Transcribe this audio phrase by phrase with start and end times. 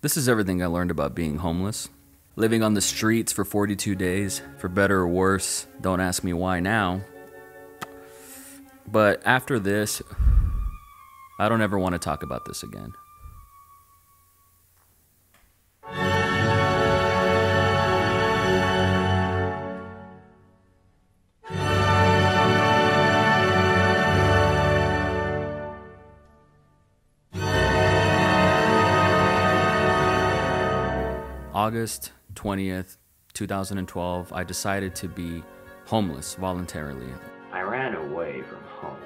[0.00, 1.88] This is everything I learned about being homeless.
[2.36, 6.60] Living on the streets for 42 days, for better or worse, don't ask me why
[6.60, 7.00] now.
[8.86, 10.00] But after this,
[11.40, 12.92] I don't ever want to talk about this again.
[31.68, 32.96] August 20th,
[33.34, 35.42] 2012, I decided to be
[35.84, 37.12] homeless voluntarily.
[37.52, 38.96] I ran away from home.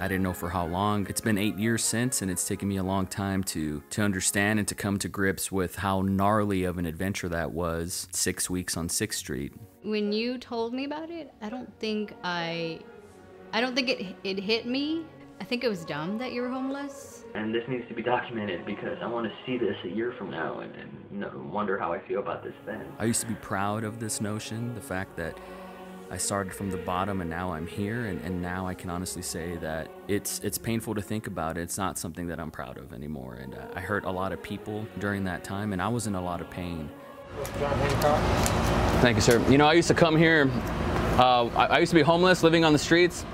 [0.00, 1.06] I didn't know for how long.
[1.08, 4.58] It's been eight years since, and it's taken me a long time to to understand
[4.58, 8.08] and to come to grips with how gnarly of an adventure that was.
[8.10, 9.52] Six weeks on Sixth Street.
[9.84, 12.80] When you told me about it, I don't think I,
[13.52, 15.06] I don't think it it hit me.
[15.44, 17.24] I think it was dumb that you were homeless.
[17.34, 20.30] And this needs to be documented because I want to see this a year from
[20.30, 22.86] now and, and wonder how I feel about this then.
[22.98, 25.36] I used to be proud of this notion, the fact that
[26.10, 29.20] I started from the bottom and now I'm here and, and now I can honestly
[29.20, 31.58] say that it's it's painful to think about.
[31.58, 33.34] It's not something that I'm proud of anymore.
[33.34, 36.14] And uh, I hurt a lot of people during that time and I was in
[36.14, 36.88] a lot of pain.
[39.02, 39.44] Thank you, sir.
[39.50, 40.50] You know, I used to come here,
[41.18, 43.26] uh, I, I used to be homeless, living on the streets.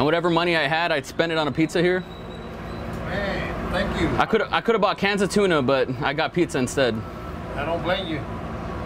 [0.00, 2.00] And whatever money I had, I'd spend it on a pizza here.
[2.00, 4.08] Man, thank you.
[4.16, 6.94] I could I could have bought cans of tuna, but I got pizza instead.
[7.54, 8.18] I don't blame you.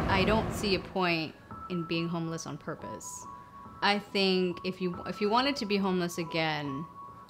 [0.08, 1.32] I don't see a point
[1.70, 3.24] in being homeless on purpose.
[3.80, 6.84] I think if you if you wanted to be homeless again,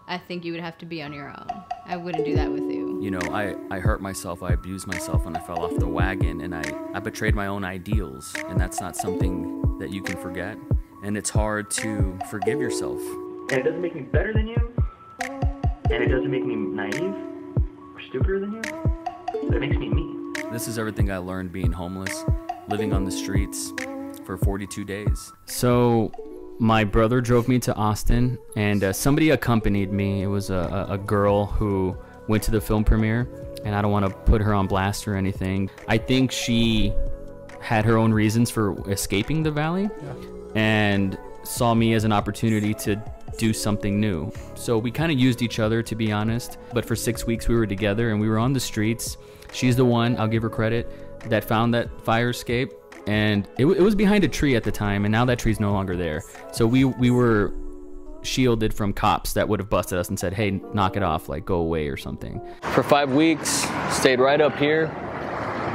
[0.08, 1.64] I think you would have to be on your own.
[1.84, 3.02] I wouldn't do that with you.
[3.02, 6.40] You know, I, I hurt myself, I abused myself when I fell off the wagon,
[6.40, 10.56] and I, I betrayed my own ideals, and that's not something that you can forget.
[11.02, 13.02] And it's hard to forgive yourself.
[13.50, 14.74] And it doesn't make me better than you,
[15.20, 17.14] and it doesn't make me naive
[17.94, 20.32] or stupider than you, but it makes me me.
[20.50, 22.24] This is everything I learned being homeless,
[22.68, 23.72] living on the streets
[24.24, 25.32] for 42 days.
[25.44, 26.10] So,
[26.58, 30.22] my brother drove me to Austin, and uh, somebody accompanied me.
[30.22, 31.96] It was a, a, a girl who
[32.28, 33.28] went to the film premiere,
[33.64, 35.68] and I don't want to put her on blast or anything.
[35.86, 36.94] I think she
[37.60, 39.90] had her own reasons for escaping the valley
[40.54, 43.02] and saw me as an opportunity to
[43.36, 44.32] do something new.
[44.54, 46.58] So we kind of used each other, to be honest.
[46.72, 49.16] But for six weeks, we were together and we were on the streets.
[49.52, 50.90] She's the one, I'll give her credit,
[51.28, 52.72] that found that fire escape.
[53.06, 55.72] And it, it was behind a tree at the time, and now that tree's no
[55.72, 56.22] longer there.
[56.52, 57.52] So we, we were
[58.22, 61.44] shielded from cops that would have busted us and said, hey, knock it off, like
[61.44, 62.40] go away or something.
[62.72, 64.84] For five weeks, stayed right up here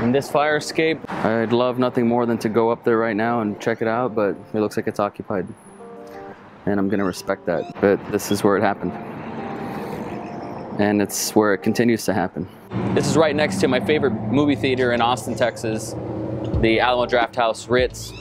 [0.01, 0.99] in this fire escape.
[1.07, 4.15] I'd love nothing more than to go up there right now and check it out,
[4.15, 5.47] but it looks like it's occupied.
[6.69, 7.73] And I'm gonna respect that.
[7.81, 8.91] But this is where it happened.
[10.79, 12.47] And it's where it continues to happen.
[12.93, 15.95] This is right next to my favorite movie theater in Austin, Texas,
[16.61, 18.13] the Alamo Drafthouse Ritz.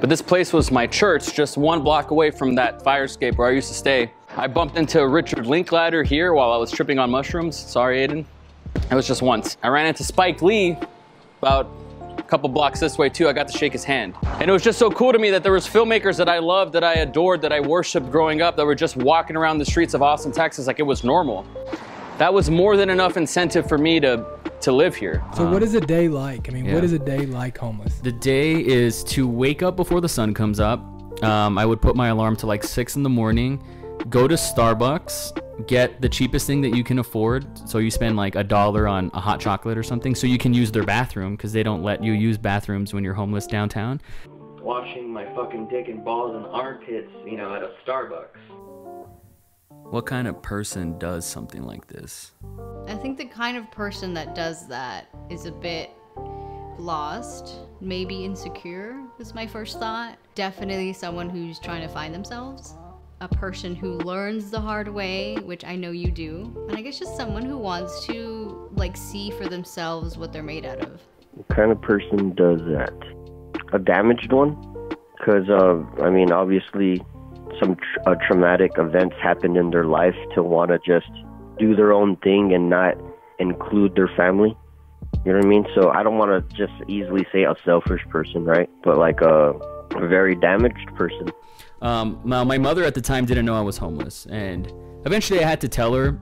[0.00, 3.46] But this place was my church, just one block away from that fire escape where
[3.46, 4.10] I used to stay.
[4.36, 7.56] I bumped into Richard Linklater here while I was tripping on mushrooms.
[7.56, 8.24] Sorry, Aiden.
[8.90, 9.56] It was just once.
[9.62, 10.76] I ran into Spike Lee
[11.40, 11.70] about
[12.18, 13.28] a couple blocks this way too.
[13.28, 14.14] I got to shake his hand.
[14.22, 16.72] And it was just so cool to me that there was filmmakers that I loved,
[16.74, 19.94] that I adored, that I worshiped growing up that were just walking around the streets
[19.94, 21.46] of Austin, Texas like it was normal.
[22.18, 24.24] That was more than enough incentive for me to
[24.60, 25.24] to live here.
[25.34, 26.48] So what is a day like?
[26.48, 26.74] I mean, yeah.
[26.74, 27.98] what is a day like homeless?
[27.98, 30.80] The day is to wake up before the sun comes up.
[31.24, 33.62] Um, I would put my alarm to like six in the morning,
[34.08, 37.46] go to Starbucks, get the cheapest thing that you can afford.
[37.68, 40.52] So you spend like a dollar on a hot chocolate or something, so you can
[40.54, 44.00] use their bathroom because they don't let you use bathrooms when you're homeless downtown.
[44.60, 48.38] Washing my fucking dick and balls and armpits, you know, at a Starbucks.
[49.90, 52.32] What kind of person does something like this?
[52.86, 55.90] I think the kind of person that does that is a bit
[56.78, 60.16] lost, maybe insecure, was my first thought.
[60.34, 62.74] Definitely someone who's trying to find themselves.
[63.22, 66.52] A person who learns the hard way, which I know you do.
[66.68, 70.66] And I guess just someone who wants to like see for themselves what they're made
[70.66, 71.00] out of.
[71.34, 72.92] What kind of person does that?
[73.72, 74.56] A damaged one?
[75.16, 77.00] Because, uh, I mean, obviously,
[77.60, 81.10] some tr- uh, traumatic events happened in their life to want to just
[81.60, 82.96] do their own thing and not
[83.38, 84.56] include their family.
[85.24, 85.66] You know what I mean?
[85.76, 88.68] So I don't want to just easily say a selfish person, right?
[88.82, 89.52] But like a,
[89.94, 91.30] a very damaged person.
[91.82, 94.72] Um, now, my mother at the time didn't know I was homeless, and
[95.04, 96.12] eventually I had to tell her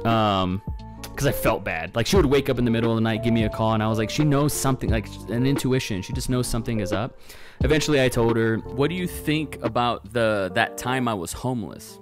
[0.00, 1.94] because I felt bad.
[1.94, 3.74] Like she would wake up in the middle of the night, give me a call,
[3.74, 6.00] and I was like, she knows something, like an intuition.
[6.00, 7.18] She just knows something is up.
[7.60, 12.00] Eventually, I told her, "What do you think about the that time I was homeless?"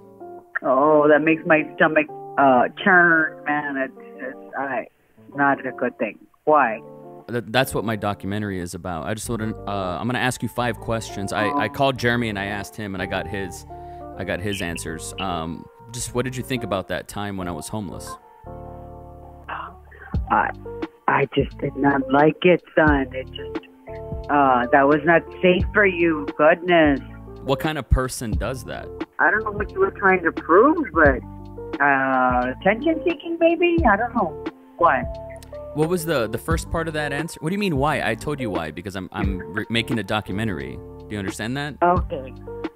[0.61, 2.07] Oh, that makes my stomach
[2.37, 2.69] uh,
[3.45, 3.77] man.
[3.77, 4.87] It's, it's I,
[5.35, 6.17] not a good thing.
[6.45, 6.79] Why?
[7.29, 9.05] Th- That's what my documentary is about.
[9.05, 9.55] I just want to.
[9.55, 11.33] Uh, I'm gonna ask you five questions.
[11.33, 13.65] I, I called Jeremy and I asked him, and I got his,
[14.17, 15.13] I got his answers.
[15.19, 18.09] Um, just what did you think about that time when I was homeless?
[20.31, 20.49] I
[21.07, 23.07] I just did not like it, son.
[23.13, 23.67] It just
[24.29, 26.27] uh that was not safe for you.
[26.37, 26.99] Goodness.
[27.43, 28.87] What kind of person does that?
[29.19, 31.19] I don't know what you were trying to prove, but
[31.81, 33.77] uh attention seeking maybe?
[33.89, 34.43] I don't know.
[34.77, 35.03] Why?
[35.73, 37.39] What was the the first part of that answer?
[37.41, 38.01] What do you mean why?
[38.07, 40.77] I told you why because I'm I'm re- making a documentary.
[40.77, 41.75] Do you understand that?
[41.81, 42.33] Okay.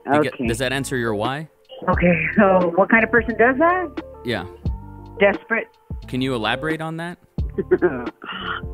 [0.08, 0.30] Okay.
[0.38, 1.50] get- does that answer your why?
[1.90, 2.28] Okay.
[2.36, 4.04] So what kind of person does that?
[4.24, 4.46] Yeah.
[5.20, 5.68] Desperate?
[6.08, 7.18] Can you elaborate on that?
[7.56, 8.10] I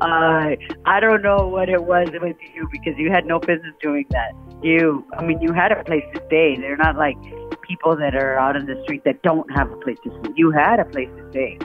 [0.00, 0.56] uh,
[0.86, 4.32] I don't know what it was with you because you had no business doing that.
[4.62, 6.56] You, I mean, you had a place to stay.
[6.56, 7.16] They're not like
[7.62, 10.32] people that are out in the street that don't have a place to stay.
[10.34, 11.58] You had a place to stay,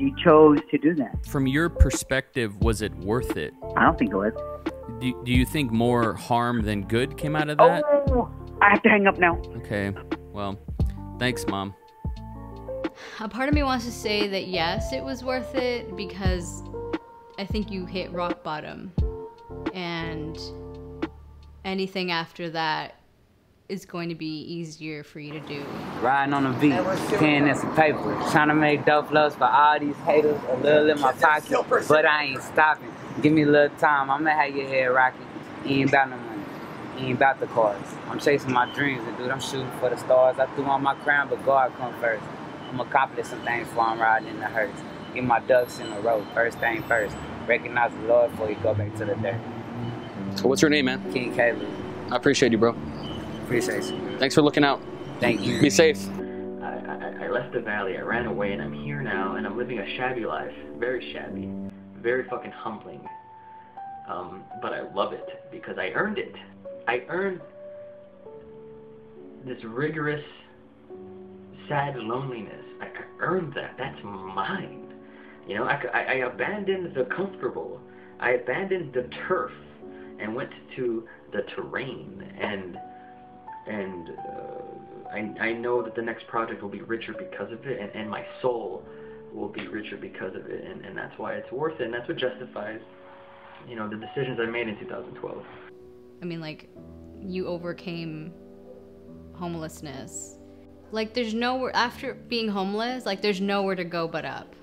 [0.00, 1.26] you chose to do that.
[1.26, 3.52] From your perspective, was it worth it?
[3.76, 4.32] I don't think it was.
[5.00, 7.84] Do, do you think more harm than good came out of that?
[7.86, 8.30] Oh,
[8.60, 9.40] I have to hang up now.
[9.56, 9.92] Okay.
[10.32, 10.58] Well,
[11.18, 11.74] thanks, mom.
[13.20, 16.62] A part of me wants to say that yes, it was worth it because
[17.38, 18.92] I think you hit rock bottom.
[19.74, 20.38] And
[21.64, 22.99] anything after that
[23.70, 25.64] is going to be easier for you to do.
[26.00, 28.02] Riding on the beat, paying in some paper,
[28.32, 32.04] trying to make dope flows for all these haters, a little in my pocket, but
[32.04, 32.92] I ain't stopping.
[33.22, 35.26] Give me a little time, I'ma have your head rocking.
[35.64, 36.42] You ain't about no money,
[36.98, 37.86] you ain't about the cars.
[38.08, 40.40] I'm chasing my dreams, and dude, I'm shooting for the stars.
[40.40, 42.24] I threw on my crown, but God come first.
[42.68, 44.76] I'm accomplish some things before I'm riding in the hearse.
[45.14, 47.16] Get my ducks in a row, first thing first.
[47.46, 49.40] Recognize the Lord before you go back to the dirt.
[50.42, 51.12] What's your name, man?
[51.12, 51.68] King Caleb,
[52.10, 52.76] I appreciate you, bro.
[53.50, 54.16] Appreciate you.
[54.18, 54.80] Thanks for looking out.
[55.18, 55.60] Thank you.
[55.60, 55.98] Be safe.
[56.62, 59.58] I, I, I left the valley, I ran away, and I'm here now, and I'm
[59.58, 60.54] living a shabby life.
[60.78, 61.50] Very shabby.
[62.00, 63.00] Very fucking humbling.
[64.08, 66.32] Um, but I love it because I earned it.
[66.86, 67.40] I earned
[69.44, 70.24] this rigorous,
[71.68, 72.64] sad loneliness.
[72.80, 73.74] I, I earned that.
[73.76, 74.94] That's mine.
[75.48, 77.80] You know, I, I, I abandoned the comfortable.
[78.20, 79.50] I abandoned the turf
[80.20, 82.78] and went to the terrain and
[83.70, 87.80] and uh, I, I know that the next project will be richer because of it,
[87.80, 88.84] and, and my soul
[89.32, 92.08] will be richer because of it, and, and that's why it's worth it, and that's
[92.08, 92.80] what justifies,
[93.68, 95.44] you know, the decisions I made in 2012.
[96.20, 96.68] I mean, like,
[97.20, 98.32] you overcame
[99.34, 100.36] homelessness.
[100.90, 104.54] Like, there's nowhere, after being homeless, like, there's nowhere to go but up.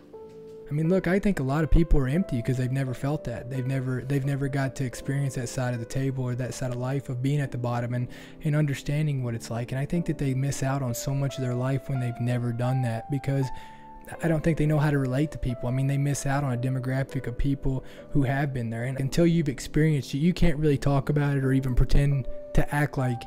[0.70, 3.24] I mean, look, I think a lot of people are empty because they've never felt
[3.24, 3.50] that.
[3.50, 6.72] They've never they've never got to experience that side of the table or that side
[6.72, 8.10] of life of being at the bottom and,
[8.44, 9.72] and understanding what it's like.
[9.72, 12.20] And I think that they miss out on so much of their life when they've
[12.20, 13.48] never done that because
[14.24, 15.70] I don't think they know how to relate to people.
[15.70, 18.84] I mean, they miss out on a demographic of people who have been there.
[18.86, 22.76] And until you've experienced it, you can't really talk about it or even pretend to
[22.76, 23.24] act like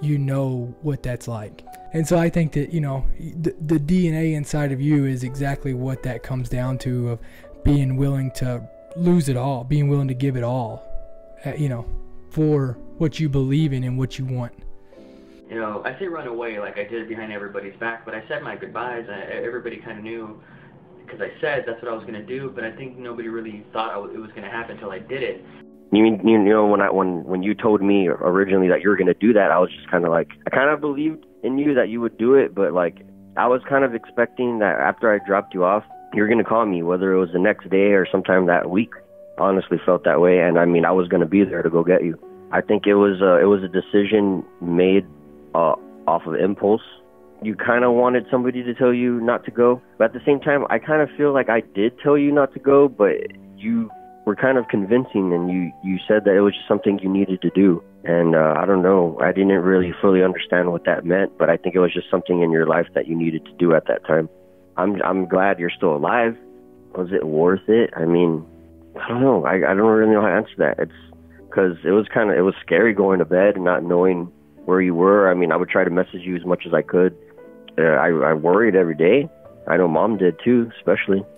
[0.00, 1.64] you know what that's like.
[1.92, 5.74] And so I think that, you know, the, the DNA inside of you is exactly
[5.74, 7.20] what that comes down to of
[7.64, 10.82] being willing to lose it all, being willing to give it all,
[11.44, 11.86] uh, you know,
[12.30, 14.52] for what you believe in and what you want.
[15.48, 18.42] You know, I say run away like I did behind everybody's back, but I said
[18.42, 19.06] my goodbyes.
[19.08, 20.42] I, everybody kind of knew
[21.04, 23.64] because I said that's what I was going to do, but I think nobody really
[23.72, 25.44] thought it was going to happen until I did it.
[25.92, 28.96] You mean you know when I when when you told me originally that you were
[28.96, 31.74] gonna do that, I was just kind of like I kind of believed in you
[31.74, 35.24] that you would do it, but like I was kind of expecting that after I
[35.24, 38.06] dropped you off, you were gonna call me, whether it was the next day or
[38.10, 38.90] sometime that week.
[39.38, 42.02] Honestly, felt that way, and I mean I was gonna be there to go get
[42.02, 42.18] you.
[42.50, 45.06] I think it was uh, it was a decision made
[45.54, 45.74] uh,
[46.06, 46.82] off of impulse.
[47.42, 50.40] You kind of wanted somebody to tell you not to go, but at the same
[50.40, 53.12] time, I kind of feel like I did tell you not to go, but
[53.56, 53.90] you
[54.26, 57.40] were kind of convincing and you you said that it was just something you needed
[57.40, 57.82] to do.
[58.04, 59.18] And uh, i don't know.
[59.22, 62.42] I didn't really fully understand what that meant but i think it was just something
[62.42, 64.28] in your life that you needed to do at that time.
[64.76, 66.36] I'm i'm glad you're still alive.
[66.96, 67.90] Was it worth it?
[67.96, 68.44] I mean
[69.00, 69.46] i don't know.
[69.46, 70.80] I i don't really know how to answer that.
[70.80, 71.00] It's
[71.48, 74.32] because it was kind of it was scary going to bed and not knowing
[74.64, 75.30] where you were.
[75.30, 77.16] I mean i would try to message you as much as i could.
[77.78, 79.30] Uh, i i worried every day.
[79.68, 81.22] I know mom did too especially.
[81.22, 81.35] Espe-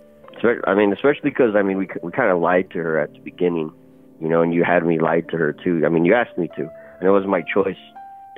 [0.65, 3.19] I mean, especially because I mean, we we kind of lied to her at the
[3.19, 3.71] beginning,
[4.19, 5.83] you know, and you had me lied to her too.
[5.85, 7.77] I mean, you asked me to, and it was my choice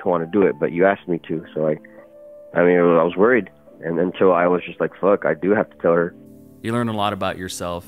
[0.00, 1.78] to want to do it, but you asked me to, so I,
[2.58, 3.50] I mean, I was worried,
[3.84, 6.14] and until I was just like, fuck, I do have to tell her.
[6.62, 7.86] You learn a lot about yourself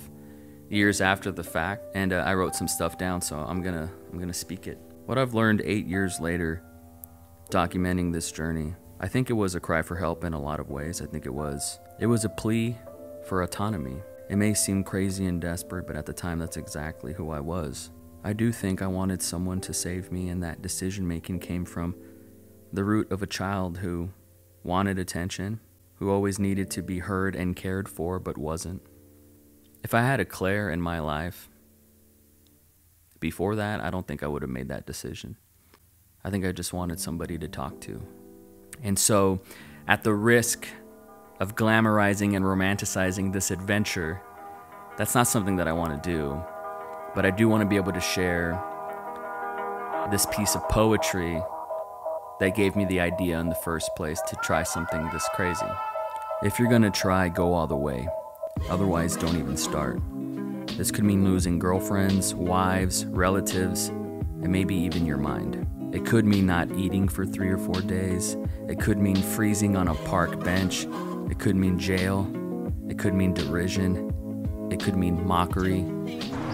[0.68, 4.18] years after the fact, and uh, I wrote some stuff down, so I'm gonna I'm
[4.18, 4.78] gonna speak it.
[5.06, 6.62] What I've learned eight years later,
[7.50, 10.70] documenting this journey, I think it was a cry for help in a lot of
[10.70, 11.02] ways.
[11.02, 12.76] I think it was it was a plea
[13.24, 14.02] for autonomy.
[14.28, 17.90] It may seem crazy and desperate, but at the time, that's exactly who I was.
[18.22, 21.94] I do think I wanted someone to save me, and that decision making came from
[22.72, 24.10] the root of a child who
[24.62, 25.60] wanted attention,
[25.96, 28.82] who always needed to be heard and cared for, but wasn't.
[29.82, 31.50] If I had a Claire in my life,
[33.20, 35.36] before that, I don't think I would have made that decision.
[36.24, 38.02] I think I just wanted somebody to talk to.
[38.82, 39.40] And so,
[39.86, 40.66] at the risk
[41.40, 44.20] of glamorizing and romanticizing this adventure,
[44.96, 46.40] that's not something that I want to do.
[47.14, 48.60] But I do want to be able to share
[50.10, 51.40] this piece of poetry
[52.40, 55.66] that gave me the idea in the first place to try something this crazy.
[56.42, 58.08] If you're gonna try, go all the way.
[58.68, 60.00] Otherwise, don't even start.
[60.76, 65.66] This could mean losing girlfriends, wives, relatives, and maybe even your mind.
[65.94, 68.36] It could mean not eating for three or four days.
[68.68, 70.86] It could mean freezing on a park bench.
[71.30, 72.30] It could mean jail.
[72.88, 74.68] It could mean derision.
[74.70, 75.84] It could mean mockery.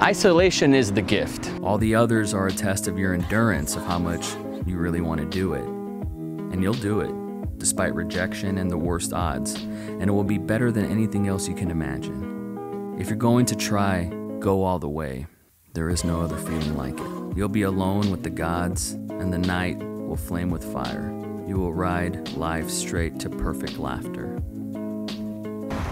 [0.00, 1.50] Isolation is the gift.
[1.62, 4.34] All the others are a test of your endurance, of how much
[4.66, 5.64] you really want to do it.
[5.64, 9.54] And you'll do it, despite rejection and the worst odds.
[9.54, 12.96] And it will be better than anything else you can imagine.
[12.98, 14.04] If you're going to try,
[14.38, 15.26] go all the way.
[15.72, 17.36] There is no other feeling like it.
[17.36, 21.14] You'll be alone with the gods, and the night will flame with fire.
[21.46, 24.42] You will ride life straight to perfect laughter.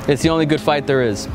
[0.09, 1.27] It's the only good fight there is.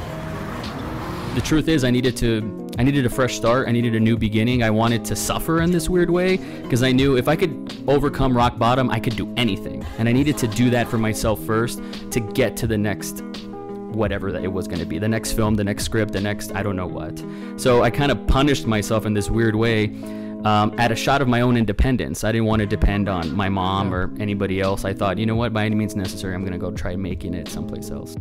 [1.35, 3.67] The truth is, I needed to I needed a fresh start.
[3.67, 4.63] I needed a new beginning.
[4.63, 8.35] I wanted to suffer in this weird way because I knew if I could overcome
[8.35, 9.85] rock bottom, I could do anything.
[9.99, 13.21] And I needed to do that for myself first to get to the next
[13.91, 16.55] whatever that it was going to be the next film, the next script, the next
[16.55, 17.23] I don't know what.
[17.57, 19.85] So I kind of punished myself in this weird way
[20.45, 22.23] um, at a shot of my own independence.
[22.23, 24.83] I didn't want to depend on my mom or anybody else.
[24.83, 27.35] I thought, you know what, by any means necessary, I'm going to go try making
[27.35, 28.17] it someplace else.